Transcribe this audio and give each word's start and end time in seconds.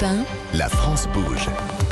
Europe 0.00 0.24
1, 0.52 0.56
La 0.56 0.68
France 0.68 1.06
bouge. 1.08 1.89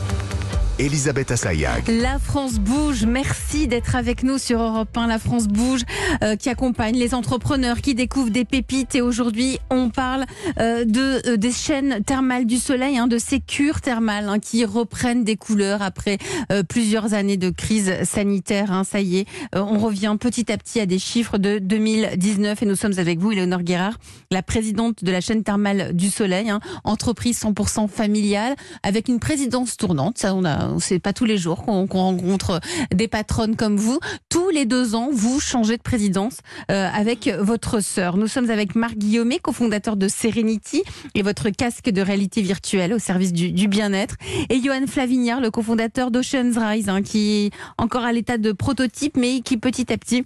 Elisabeth 0.79 1.33
Assayag. 1.33 1.89
La 1.89 2.19
France 2.21 2.58
bouge. 2.61 3.05
Merci 3.05 3.67
d'être 3.67 3.97
avec 3.97 4.23
nous 4.23 4.39
sur 4.39 4.61
Europe 4.61 4.97
1. 4.97 5.08
La 5.08 5.18
France 5.18 5.49
bouge 5.49 5.81
euh, 6.23 6.36
qui 6.36 6.49
accompagne 6.49 6.97
les 6.97 7.15
entrepreneurs 7.15 7.81
qui 7.81 7.97
découvrent 7.97 8.30
des 8.30 8.45
pépites. 8.45 8.95
Et 8.95 9.00
aujourd'hui, 9.00 9.59
on 9.70 9.91
parle 9.91 10.25
euh, 10.61 10.84
de 10.84 11.29
euh, 11.29 11.36
des 11.36 11.50
chaînes 11.50 12.02
thermales 12.04 12.46
du 12.46 12.59
soleil, 12.59 12.96
hein, 12.96 13.09
de 13.09 13.18
ces 13.18 13.41
cures 13.41 13.80
thermales 13.80 14.29
hein, 14.29 14.38
qui 14.38 14.64
reprennent 14.64 15.25
des 15.25 15.36
couleurs 15.36 15.82
après 15.82 16.18
euh, 16.52 16.62
plusieurs 16.62 17.12
années 17.12 17.36
de 17.36 17.50
crise 17.50 17.92
sanitaire. 18.04 18.70
hein. 18.70 18.84
ça 18.84 19.00
y 19.00 19.18
est, 19.18 19.26
euh, 19.56 19.60
on 19.60 19.79
revient 19.79 20.16
petit 20.18 20.52
à 20.52 20.56
petit 20.58 20.79
à 20.80 20.86
des 20.86 20.98
chiffres 21.00 21.38
de 21.38 21.58
2019 21.58 22.62
et 22.62 22.66
nous 22.66 22.76
sommes 22.76 22.98
avec 22.98 23.18
vous, 23.18 23.32
Éléonore 23.32 23.62
Guérard, 23.62 23.98
la 24.30 24.42
présidente 24.42 25.02
de 25.02 25.10
la 25.10 25.20
chaîne 25.20 25.42
thermale 25.42 25.95
du 25.95 26.08
soleil, 26.08 26.50
hein, 26.50 26.60
entreprise 26.84 27.40
100% 27.40 27.88
familiale 27.88 28.54
avec 28.85 29.08
une 29.08 29.18
présidence 29.18 29.76
tournante. 29.76 30.18
Ça, 30.18 30.35
on 30.35 30.45
a, 30.45 30.68
c'est 30.79 30.99
pas 30.99 31.13
tous 31.13 31.25
les 31.25 31.39
jours 31.39 31.64
qu'on 31.64 31.86
qu'on 31.86 32.01
rencontre 32.01 32.61
des 32.95 33.09
patronnes 33.09 33.57
comme 33.57 33.77
vous. 33.77 33.99
Tous 34.29 34.51
les 34.51 34.65
deux 34.65 34.95
ans, 34.95 35.09
vous 35.13 35.41
changez 35.41 35.77
de 35.77 35.83
présidence 35.83 36.39
euh, 36.71 36.89
avec 36.93 37.29
votre 37.41 37.81
sœur. 37.81 38.17
Nous 38.17 38.27
sommes 38.27 38.51
avec 38.51 38.75
Marc 38.75 38.97
Guillaumet, 38.97 39.39
cofondateur 39.39 39.97
de 39.97 40.09
Serenity 40.09 40.83
et 41.15 41.23
votre 41.23 41.51
casque 41.51 41.91
de 41.91 42.03
réalité 42.03 42.43
virtuelle 42.43 42.93
au 42.93 42.99
service 42.99 43.33
du, 43.33 43.53
du 43.53 43.69
bien-être. 43.69 44.17
Et 44.51 44.61
Johan 44.62 44.87
Flavignard, 44.87 45.41
le 45.41 45.51
cofondateur 45.51 46.11
d'Ocean's 46.11 46.57
Rise, 46.57 46.89
hein, 46.89 47.03
qui 47.03 47.47
est 47.47 47.51
encore 47.79 48.05
à 48.05 48.12
l'état 48.12 48.39
de 48.39 48.53
prototype, 48.53 49.17
mais 49.17 49.41
qui 49.41 49.57
petit 49.57 49.93
à 49.93 49.97
petit 49.97 50.25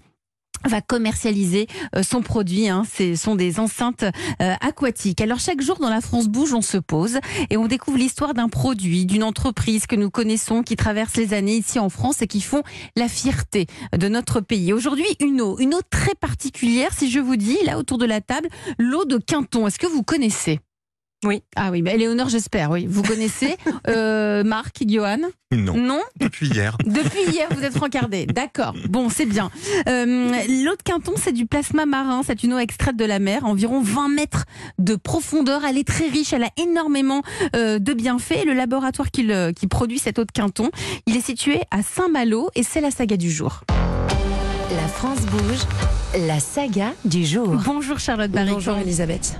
va 0.64 0.80
commercialiser 0.80 1.66
euh, 1.96 2.02
son 2.02 2.22
produit. 2.22 2.68
Hein. 2.68 2.84
Ce 2.96 3.14
sont 3.14 3.34
des 3.34 3.60
enceintes 3.60 4.04
euh, 4.40 4.54
aquatiques. 4.60 5.20
Alors 5.20 5.38
chaque 5.38 5.60
jour 5.60 5.78
dans 5.78 5.90
la 5.90 6.00
France 6.00 6.28
bouge, 6.28 6.52
on 6.54 6.62
se 6.62 6.78
pose 6.78 7.18
et 7.50 7.56
on 7.56 7.66
découvre 7.66 7.98
l'histoire 7.98 8.34
d'un 8.34 8.48
produit, 8.48 9.06
d'une 9.06 9.24
entreprise 9.24 9.86
que 9.86 9.96
nous 9.96 10.10
connaissons, 10.10 10.62
qui 10.62 10.76
traverse 10.76 11.16
les 11.16 11.34
années 11.34 11.56
ici 11.56 11.78
en 11.78 11.88
France 11.88 12.22
et 12.22 12.26
qui 12.26 12.40
font 12.40 12.62
la 12.96 13.08
fierté 13.08 13.66
de 13.96 14.08
notre 14.08 14.40
pays. 14.40 14.72
Aujourd'hui, 14.72 15.06
une 15.20 15.40
eau, 15.40 15.58
une 15.58 15.74
eau 15.74 15.80
très 15.90 16.14
particulière. 16.14 16.92
Si 16.92 17.10
je 17.10 17.20
vous 17.20 17.36
dis 17.36 17.58
là 17.64 17.78
autour 17.78 17.98
de 17.98 18.06
la 18.06 18.20
table, 18.20 18.48
l'eau 18.78 19.04
de 19.04 19.18
Quinton. 19.18 19.66
Est-ce 19.66 19.78
que 19.78 19.86
vous 19.86 20.02
connaissez? 20.02 20.60
Oui. 21.24 21.42
Ah 21.54 21.70
oui, 21.70 21.82
bah, 21.82 21.92
Éléonore, 21.92 22.28
j'espère. 22.28 22.70
Oui, 22.70 22.86
vous 22.88 23.02
connaissez. 23.02 23.56
Euh, 23.88 24.44
Marc, 24.44 24.82
Johan? 24.86 25.18
Non, 25.50 25.76
Non? 25.76 26.00
depuis 26.20 26.46
hier. 26.48 26.76
Depuis 26.84 27.30
hier, 27.32 27.48
vous 27.50 27.62
êtes 27.64 27.74
francardé. 27.76 28.26
D'accord. 28.26 28.74
Bon, 28.88 29.08
c'est 29.08 29.26
bien. 29.26 29.50
Euh, 29.88 30.30
L'eau 30.48 30.76
de 30.76 30.82
Quinton, 30.84 31.12
c'est 31.16 31.32
du 31.32 31.46
plasma 31.46 31.84
marin. 31.84 32.22
C'est 32.24 32.42
une 32.44 32.54
eau 32.54 32.58
extraite 32.58 32.96
de 32.96 33.04
la 33.04 33.18
mer, 33.18 33.44
environ 33.44 33.80
20 33.82 34.08
mètres 34.08 34.44
de 34.78 34.94
profondeur. 34.94 35.64
Elle 35.64 35.78
est 35.78 35.86
très 35.86 36.06
riche. 36.08 36.32
Elle 36.32 36.44
a 36.44 36.50
énormément 36.56 37.22
euh, 37.56 37.78
de 37.80 37.92
bienfaits. 37.92 38.44
Le 38.46 38.54
laboratoire 38.54 39.10
qui, 39.10 39.24
le- 39.24 39.50
qui 39.50 39.66
produit 39.66 39.98
cette 39.98 40.18
eau 40.20 40.24
de 40.24 40.32
Quinton, 40.32 40.70
il 41.06 41.16
est 41.16 41.24
situé 41.24 41.60
à 41.70 41.82
Saint-Malo 41.82 42.50
et 42.54 42.62
c'est 42.62 42.80
la 42.80 42.90
saga 42.92 43.16
du 43.16 43.30
jour. 43.30 43.62
la 43.68 44.88
France 44.88 45.20
bouge, 45.22 45.66
la 46.26 46.38
saga 46.40 46.92
du 47.04 47.26
jour. 47.26 47.48
Bonjour 47.64 47.98
Charlotte 47.98 48.30
Barricon. 48.30 48.54
Bonjour 48.54 48.78
Elisabeth. 48.78 49.36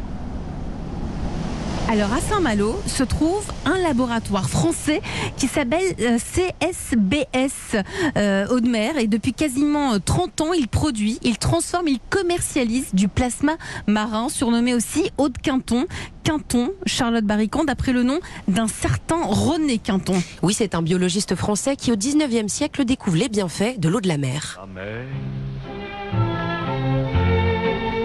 Alors 1.93 2.11
à 2.15 2.23
Saint-Malo 2.23 2.81
se 2.87 3.03
trouve 3.03 3.45
un 3.67 3.77
laboratoire 3.77 4.49
français 4.49 5.03
qui 5.37 5.47
s'appelle 5.47 5.95
euh, 6.01 6.17
CSBS 6.17 7.77
euh, 8.17 8.47
Audemer 8.49 8.93
et 8.99 9.07
depuis 9.09 9.35
quasiment 9.35 9.93
euh, 9.93 9.99
30 9.99 10.41
ans 10.41 10.53
il 10.55 10.69
produit, 10.69 11.19
il 11.21 11.37
transforme, 11.37 11.89
il 11.89 11.99
commercialise 12.09 12.95
du 12.95 13.09
plasma 13.09 13.59
marin 13.87 14.31
surnommé 14.31 14.73
aussi 14.73 15.11
eau 15.19 15.29
de 15.29 15.37
Quinton. 15.37 15.85
Quinton, 16.25 16.71
Charlotte 16.87 17.27
Barricon, 17.27 17.65
d'après 17.65 17.93
le 17.93 18.05
nom 18.05 18.21
d'un 18.49 18.69
certain 18.69 19.23
René 19.23 19.77
Quinton. 19.77 20.15
Oui, 20.41 20.55
c'est 20.55 20.75
un 20.75 20.81
biologiste 20.81 21.35
français 21.35 21.77
qui 21.77 21.93
au 21.93 21.97
19e 21.97 22.49
siècle 22.49 22.87
découvre 22.87 23.19
les 23.19 23.29
bienfaits 23.29 23.79
de 23.79 23.91
l'eau 23.91 24.01
de 24.01 24.09
la 24.09 24.17
mer. 24.17 24.63
la 24.63 24.67
mer 24.67 25.05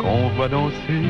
qu'on 0.02 0.30
voit 0.36 0.50
danser 0.50 1.04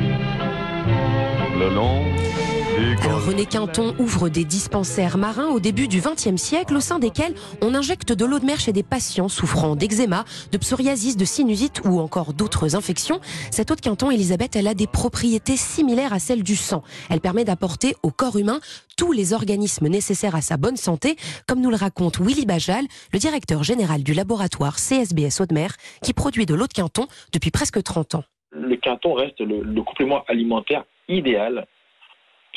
le 1.59 1.73
long 1.73 2.03
des 2.15 2.56
Alors 3.03 3.25
René 3.25 3.45
Quinton 3.45 3.95
ouvre 3.97 4.29
des 4.29 4.43
dispensaires 4.43 5.17
marins 5.17 5.47
au 5.47 5.59
début 5.59 5.87
du 5.87 5.99
XXe 5.99 6.35
siècle 6.35 6.75
au 6.75 6.79
sein 6.79 6.99
desquels 6.99 7.33
on 7.61 7.73
injecte 7.73 8.11
de 8.11 8.25
l'eau 8.25 8.39
de 8.39 8.45
mer 8.45 8.59
chez 8.59 8.73
des 8.73 8.83
patients 8.83 9.29
souffrant 9.29 9.75
d'eczéma, 9.75 10.25
de 10.51 10.57
psoriasis, 10.57 11.17
de 11.17 11.25
sinusite 11.25 11.81
ou 11.85 11.99
encore 11.99 12.33
d'autres 12.33 12.75
infections. 12.75 13.19
Cette 13.51 13.71
eau 13.71 13.75
de 13.75 13.81
Quinton, 13.81 14.11
Elisabeth, 14.11 14.55
elle 14.55 14.67
a 14.67 14.73
des 14.73 14.87
propriétés 14.87 15.57
similaires 15.57 16.13
à 16.13 16.19
celles 16.19 16.43
du 16.43 16.55
sang. 16.55 16.83
Elle 17.09 17.21
permet 17.21 17.45
d'apporter 17.45 17.95
au 18.03 18.11
corps 18.11 18.37
humain 18.37 18.59
tous 18.97 19.11
les 19.11 19.33
organismes 19.33 19.87
nécessaires 19.87 20.35
à 20.35 20.41
sa 20.41 20.57
bonne 20.57 20.77
santé, 20.77 21.15
comme 21.47 21.61
nous 21.61 21.69
le 21.69 21.77
raconte 21.77 22.19
Willy 22.19 22.45
Bajal, 22.45 22.85
le 23.13 23.19
directeur 23.19 23.63
général 23.63 24.03
du 24.03 24.13
laboratoire 24.13 24.75
CSBS 24.75 25.41
Eau 25.41 25.45
de 25.45 25.53
Mer, 25.53 25.75
qui 26.03 26.13
produit 26.13 26.45
de 26.45 26.53
l'eau 26.53 26.67
de 26.67 26.73
Quinton 26.73 27.07
depuis 27.33 27.51
presque 27.51 27.81
30 27.81 28.15
ans. 28.15 28.23
le 28.51 28.75
quinton 28.75 29.13
reste 29.13 29.39
le, 29.39 29.61
le 29.61 29.83
complément 29.83 30.23
alimentaire 30.27 30.83
idéal 31.09 31.65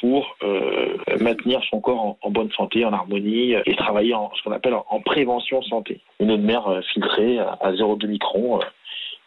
pour 0.01 0.37
euh, 0.43 0.97
maintenir 1.21 1.61
son 1.71 1.81
corps 1.81 2.17
en, 2.23 2.31
bonne 2.31 2.51
santé, 2.53 2.85
en 2.85 2.93
harmonie 2.93 3.55
euh, 3.55 3.63
et 3.67 3.77
travailler 3.77 4.15
en 4.15 4.31
ce 4.35 4.43
qu'on 4.43 4.53
appelle 4.53 4.75
en, 4.75 4.85
en 4.89 5.01
prévention 5.01 5.63
santé. 5.63 6.01
Une 6.21 6.31
eau 6.31 6.37
de 6.37 6.43
mer 6.43 6.67
euh, 6.67 6.81
filtrée 6.93 7.39
à, 7.39 7.59
à 7.61 7.73
0,2 7.73 8.07
micron 8.07 8.61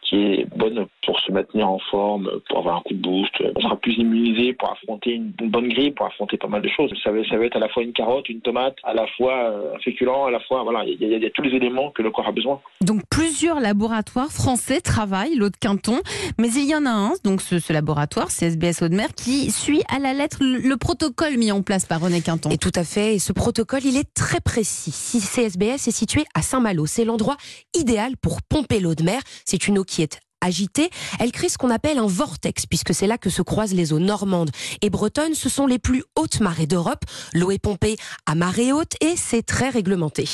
qui 0.05 0.15
est 0.17 0.47
bonne 0.57 0.85
pour 1.05 1.19
se 1.19 1.31
maintenir 1.31 1.69
en 1.69 1.79
forme, 1.91 2.29
pour 2.49 2.59
avoir 2.59 2.77
un 2.77 2.81
coup 2.81 2.93
de 2.93 3.01
boost. 3.01 3.31
On 3.55 3.61
sera 3.61 3.75
plus 3.77 3.93
immunisé 3.97 4.53
pour 4.53 4.71
affronter 4.71 5.11
une, 5.11 5.31
bonne 5.49 5.67
grippe, 5.69 5.95
pour 5.95 6.05
affronter 6.05 6.37
pas 6.37 6.47
mal 6.47 6.61
de 6.61 6.69
choses. 6.69 6.91
Ça 7.03 7.11
va, 7.11 7.23
ça 7.27 7.37
va 7.37 7.45
être 7.45 7.55
à 7.55 7.59
la 7.59 7.69
fois 7.69 7.83
une 7.83 7.93
carotte, 7.93 8.27
une 8.29 8.41
tomate, 8.41 8.75
à 8.83 8.93
la 8.93 9.05
fois 9.17 9.33
euh, 9.49 9.75
un 9.75 9.79
féculent, 9.79 10.27
à 10.27 10.31
la 10.31 10.39
fois 10.41 10.63
voilà, 10.63 10.83
il 10.85 11.01
y, 11.01 11.05
a- 11.05 11.17
il 11.17 11.23
y 11.23 11.25
a 11.25 11.29
tous 11.29 11.41
les 11.41 11.55
éléments 11.55 11.91
que 11.91 12.01
le 12.01 12.11
corps 12.11 12.27
a 12.27 12.31
besoin. 12.31 12.59
Donc 12.81 13.01
plusieurs 13.09 13.59
laboratoires 13.59 14.31
français 14.31 14.81
travaillent 14.81 15.35
l'eau 15.35 15.49
de 15.49 15.57
Quinton, 15.57 15.99
mais 16.37 16.49
il 16.49 16.67
y 16.69 16.75
en 16.75 16.85
a 16.85 16.91
un, 16.91 17.13
donc 17.23 17.41
ce, 17.41 17.59
ce 17.59 17.71
laboratoire, 17.73 18.27
CSBS 18.29 18.81
Audemer, 18.83 19.07
qui 19.15 19.51
suit 19.51 19.81
à 19.93 19.99
la 19.99 20.13
lettre 20.13 20.37
le, 20.41 20.57
le 20.57 20.77
protocole 20.77 21.37
mis 21.37 21.51
en 21.51 21.61
place 21.61 21.85
par 21.85 22.01
René 22.01 22.21
Quinton. 22.21 22.49
Et 22.49 22.57
tout 22.57 22.71
à 22.75 22.83
fait. 22.83 23.15
Et 23.15 23.19
ce 23.19 23.31
protocole, 23.33 23.81
il 23.85 23.97
est 23.97 24.13
très 24.13 24.39
précis. 24.41 24.91
Si 24.91 25.19
CSBS 25.19 25.87
est 25.87 25.91
situé 25.91 26.23
à 26.33 26.41
Saint-Malo, 26.41 26.85
c'est 26.85 27.05
l'endroit 27.05 27.37
idéal 27.75 28.17
pour 28.17 28.41
pomper 28.41 28.79
l'eau 28.79 28.95
de 28.95 29.03
mer. 29.03 29.21
C'est 29.45 29.67
une 29.67 29.77
eau 29.77 29.83
qui 29.83 29.92
est 30.01 30.19
agitée. 30.41 30.89
Elle 31.21 31.31
crée 31.31 31.47
ce 31.47 31.57
qu'on 31.57 31.69
appelle 31.69 31.97
un 31.99 32.07
vortex, 32.07 32.65
puisque 32.65 32.93
c'est 32.93 33.07
là 33.07 33.17
que 33.17 33.29
se 33.29 33.41
croisent 33.41 33.75
les 33.75 33.93
eaux 33.93 33.99
normandes 33.99 34.49
et 34.81 34.89
bretonnes. 34.89 35.35
Ce 35.35 35.47
sont 35.47 35.67
les 35.67 35.79
plus 35.79 36.03
hautes 36.17 36.41
marées 36.41 36.67
d'Europe. 36.67 37.05
L'eau 37.33 37.51
est 37.51 37.61
pompée 37.63 37.95
à 38.25 38.35
marée 38.35 38.73
haute 38.73 38.93
et 39.01 39.15
c'est 39.15 39.43
très 39.43 39.69
réglementé. 39.69 40.25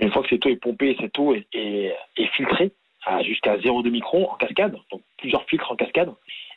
Une 0.00 0.12
fois 0.12 0.22
que 0.22 0.28
cette 0.28 0.46
eau 0.46 0.48
est 0.50 0.56
pompée, 0.62 0.96
cette 1.00 1.18
eau 1.18 1.34
est, 1.34 1.46
est- 1.54 1.92
filtrée 2.36 2.72
jusqu'à 3.24 3.56
0,2 3.56 3.90
micron 3.90 4.28
en 4.30 4.36
cascade, 4.36 4.76
donc 4.92 5.00
plusieurs 5.16 5.44
filtres 5.48 5.72
en 5.72 5.76
cascade. 5.76 6.10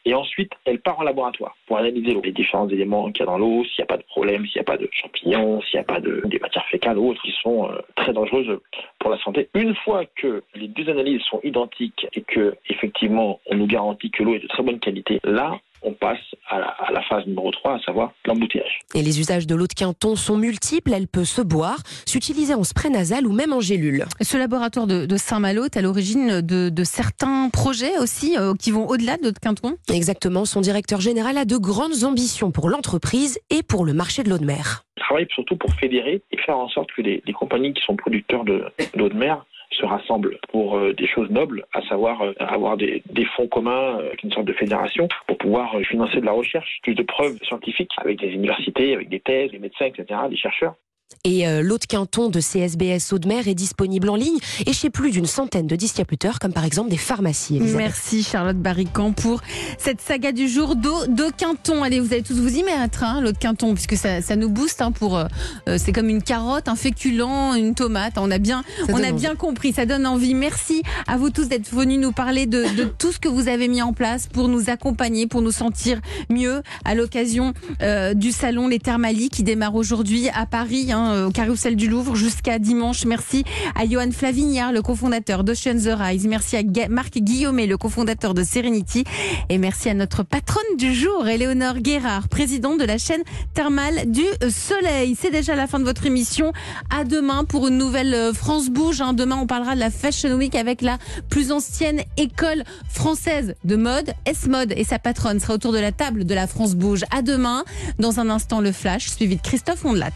Et 0.05 0.13
ensuite, 0.13 0.51
elle 0.65 0.79
part 0.79 0.99
en 0.99 1.03
laboratoire 1.03 1.55
pour 1.67 1.77
analyser 1.77 2.17
les 2.23 2.31
différents 2.31 2.67
éléments 2.69 3.11
qu'il 3.11 3.19
y 3.19 3.23
a 3.23 3.31
dans 3.31 3.37
l'eau, 3.37 3.63
s'il 3.65 3.81
n'y 3.81 3.83
a 3.83 3.87
pas 3.87 3.97
de 3.97 4.03
problème, 4.03 4.45
s'il 4.45 4.55
n'y 4.55 4.61
a 4.61 4.71
pas 4.71 4.77
de 4.77 4.89
champignons, 4.91 5.61
s'il 5.61 5.79
n'y 5.79 5.81
a 5.81 5.83
pas 5.83 5.99
de, 5.99 6.21
des 6.25 6.39
matières 6.39 6.65
fécales 6.67 6.97
ou 6.97 7.09
autres 7.09 7.21
qui 7.21 7.33
sont 7.41 7.69
euh, 7.69 7.81
très 7.95 8.13
dangereuses 8.13 8.59
pour 8.99 9.11
la 9.11 9.17
santé. 9.19 9.49
Une 9.53 9.75
fois 9.75 10.05
que 10.15 10.43
les 10.55 10.67
deux 10.67 10.89
analyses 10.89 11.21
sont 11.23 11.39
identiques 11.43 12.07
et 12.13 12.21
que, 12.21 12.55
effectivement, 12.69 13.39
on 13.47 13.55
nous 13.55 13.67
garantit 13.67 14.09
que 14.11 14.23
l'eau 14.23 14.35
est 14.35 14.39
de 14.39 14.47
très 14.47 14.63
bonne 14.63 14.79
qualité, 14.79 15.19
là, 15.23 15.59
on 15.83 15.93
passe 15.93 16.19
à 16.49 16.59
la, 16.59 16.67
à 16.67 16.91
la 16.91 17.01
phase 17.03 17.25
numéro 17.25 17.51
3, 17.51 17.75
à 17.75 17.79
savoir 17.79 18.11
l'embouteillage. 18.25 18.79
Et 18.93 19.01
les 19.01 19.19
usages 19.19 19.47
de 19.47 19.55
l'eau 19.55 19.67
de 19.67 19.73
Quinton 19.73 20.15
sont 20.15 20.37
multiples. 20.37 20.91
Elle 20.93 21.07
peut 21.07 21.25
se 21.25 21.41
boire, 21.41 21.77
s'utiliser 22.05 22.53
en 22.53 22.63
spray 22.63 22.89
nasal 22.89 23.25
ou 23.27 23.31
même 23.33 23.53
en 23.53 23.59
gélule. 23.61 24.05
Ce 24.21 24.37
laboratoire 24.37 24.87
de, 24.87 25.05
de 25.05 25.17
Saint-Malo 25.17 25.65
est 25.65 25.77
à 25.77 25.81
l'origine 25.81 26.41
de, 26.41 26.69
de 26.69 26.83
certains 26.83 27.49
projets 27.49 27.97
aussi 27.99 28.37
euh, 28.37 28.53
qui 28.53 28.71
vont 28.71 28.87
au-delà 28.87 29.17
de 29.17 29.23
l'eau 29.23 29.31
de 29.31 29.39
Quinton. 29.39 29.75
Exactement. 29.91 30.45
Son 30.45 30.61
directeur 30.61 31.01
général 31.01 31.37
a 31.37 31.45
de 31.45 31.57
grandes 31.57 32.03
ambitions 32.03 32.51
pour 32.51 32.69
l'entreprise 32.69 33.39
et 33.49 33.63
pour 33.63 33.85
le 33.85 33.93
marché 33.93 34.23
de 34.23 34.29
l'eau 34.29 34.37
de 34.37 34.45
mer. 34.45 34.83
Je 34.97 35.03
travaille 35.03 35.27
surtout 35.33 35.55
pour 35.57 35.73
fédérer 35.73 36.21
et 36.31 36.37
faire 36.37 36.57
en 36.57 36.69
sorte 36.69 36.89
que 36.95 37.01
les, 37.01 37.21
les 37.25 37.33
compagnies 37.33 37.73
qui 37.73 37.81
sont 37.83 37.95
producteurs 37.95 38.43
de- 38.45 38.65
d'eau 38.95 39.09
de 39.09 39.15
mer 39.15 39.45
se 39.71 39.85
rassemblent 39.85 40.37
pour 40.49 40.77
euh, 40.77 40.93
des 40.93 41.07
choses 41.07 41.29
nobles, 41.29 41.65
à 41.73 41.81
savoir 41.83 42.21
euh, 42.21 42.33
avoir 42.39 42.77
des, 42.77 43.01
fonds 43.35 43.47
communs, 43.47 43.99
euh, 43.99 44.13
une 44.23 44.31
sorte 44.31 44.45
de 44.45 44.53
fédération, 44.53 45.07
pour 45.27 45.37
pouvoir 45.37 45.79
financer 45.81 46.19
de 46.19 46.25
la 46.25 46.31
recherche, 46.31 46.79
plus 46.83 46.95
de 46.95 47.03
preuves 47.03 47.37
scientifiques 47.43 47.91
avec 47.97 48.19
des 48.19 48.29
universités, 48.29 48.93
avec 48.93 49.09
des 49.09 49.19
thèses, 49.19 49.51
des 49.51 49.59
médecins, 49.59 49.85
etc., 49.85 50.19
des 50.29 50.37
chercheurs. 50.37 50.75
Et 51.23 51.47
euh, 51.47 51.61
l'eau 51.61 51.77
de 51.77 51.85
Quinton 51.85 52.29
de 52.29 52.39
CSBS 52.39 53.13
Eau 53.13 53.19
de 53.19 53.27
Mer 53.27 53.47
est 53.47 53.53
disponible 53.55 54.09
en 54.09 54.15
ligne 54.15 54.37
et 54.65 54.73
chez 54.73 54.89
plus 54.89 55.11
d'une 55.11 55.25
centaine 55.25 55.67
de 55.67 55.75
distributeurs, 55.75 56.39
comme 56.39 56.53
par 56.53 56.65
exemple 56.65 56.89
des 56.89 56.97
pharmacies. 56.97 57.57
Elisabeth. 57.57 57.77
Merci 57.77 58.23
Charlotte 58.23 58.57
Barrican 58.57 59.11
pour 59.13 59.41
cette 59.77 60.01
saga 60.01 60.31
du 60.31 60.47
jour 60.47 60.75
d'eau 60.75 61.05
de 61.07 61.25
Quinton. 61.37 61.83
Allez, 61.83 61.99
vous 61.99 62.13
allez 62.13 62.23
tous 62.23 62.39
vous 62.39 62.55
y 62.55 62.63
mettre, 62.63 63.03
hein, 63.03 63.21
l'eau 63.21 63.31
de 63.31 63.37
Quinton, 63.37 63.73
puisque 63.73 63.95
ça, 63.97 64.21
ça 64.21 64.35
nous 64.35 64.49
booste 64.49 64.81
hein, 64.81 64.91
pour. 64.91 65.17
euh, 65.17 65.25
euh, 65.69 65.77
c'est 65.77 65.91
comme 65.91 66.09
une 66.09 66.21
carotte, 66.23 66.67
un 66.67 66.75
féculent, 66.75 67.55
une 67.57 67.75
tomate. 67.75 68.13
On 68.17 68.31
a 68.31 68.37
bien, 68.37 68.63
Ça 68.87 68.93
on 68.93 68.95
a 69.03 69.09
envie. 69.09 69.13
bien 69.13 69.35
compris. 69.35 69.73
Ça 69.73 69.85
donne 69.85 70.07
envie. 70.07 70.33
Merci 70.33 70.81
à 71.07 71.17
vous 71.17 71.29
tous 71.29 71.47
d'être 71.47 71.69
venus 71.73 71.99
nous 71.99 72.11
parler 72.11 72.45
de, 72.45 72.63
de 72.75 72.83
tout 72.97 73.11
ce 73.11 73.19
que 73.19 73.29
vous 73.29 73.47
avez 73.47 73.67
mis 73.67 73.81
en 73.81 73.93
place 73.93 74.27
pour 74.27 74.47
nous 74.47 74.69
accompagner, 74.69 75.27
pour 75.27 75.41
nous 75.41 75.51
sentir 75.51 75.99
mieux 76.29 76.61
à 76.85 76.95
l'occasion 76.95 77.53
euh, 77.81 78.13
du 78.13 78.31
salon 78.31 78.67
Les 78.67 78.79
Thermalies 78.79 79.29
qui 79.29 79.43
démarre 79.43 79.75
aujourd'hui 79.75 80.29
à 80.33 80.45
Paris, 80.45 80.91
hein, 80.91 81.00
au 81.27 81.31
Carrousel 81.31 81.75
du 81.75 81.87
Louvre, 81.87 82.15
jusqu'à 82.15 82.59
dimanche. 82.59 83.05
Merci 83.05 83.43
à 83.75 83.87
Johan 83.87 84.11
Flavignard, 84.11 84.71
le 84.71 84.81
cofondateur 84.81 85.43
d'Ocean 85.43 85.75
the 85.75 85.89
Rise. 85.97 86.27
Merci 86.27 86.57
à 86.57 86.61
Marc 86.89 87.17
Guillaumet, 87.17 87.67
le 87.67 87.77
cofondateur 87.77 88.33
de 88.33 88.43
Serenity. 88.43 89.03
Et 89.49 89.57
merci 89.57 89.89
à 89.89 89.93
notre 89.93 90.23
patronne 90.23 90.77
du 90.77 90.93
jour, 90.93 91.27
Éléonore 91.27 91.79
Guérard, 91.79 92.27
présidente 92.27 92.79
de 92.79 92.85
la 92.85 92.97
chaîne 92.97 93.21
thermale 93.53 94.09
du 94.11 94.23
Soleil. 94.49 95.17
C'est 95.19 95.31
déjà 95.31 95.55
la 95.55 95.67
fin 95.67 95.79
de 95.79 95.85
votre 95.85 96.05
émission. 96.05 96.53
À 96.89 97.03
demain 97.03 97.45
pour 97.45 97.67
une 97.67 97.77
nouvelle 97.77 98.13
euh, 98.13 98.33
France 98.33 98.69
Bouge. 98.69 99.01
hein. 99.01 99.13
Demain, 99.13 99.37
on 99.41 99.47
parlera 99.47 99.75
de 99.75 99.79
la 99.79 99.89
Fashion 99.89 100.33
Week 100.35 100.55
avec 100.55 100.81
la 100.81 100.97
plus 101.29 101.51
ancienne 101.51 102.01
école 102.17 102.63
française 102.89 103.55
de 103.63 103.75
mode, 103.75 104.13
S-Mode. 104.25 104.73
Et 104.75 104.83
sa 104.83 104.99
patronne 104.99 105.39
sera 105.39 105.53
autour 105.53 105.73
de 105.73 105.79
la 105.79 105.91
table 105.91 106.25
de 106.25 106.33
la 106.33 106.47
France 106.47 106.75
Bouge. 106.75 107.03
À 107.11 107.21
demain. 107.21 107.63
Dans 107.99 108.19
un 108.19 108.29
instant, 108.29 108.61
le 108.61 108.71
flash, 108.71 109.09
suivi 109.09 109.35
de 109.35 109.41
Christophe 109.41 109.85
Ondelat. 109.85 110.11